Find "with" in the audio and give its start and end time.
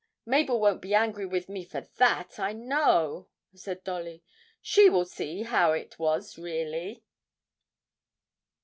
1.27-1.47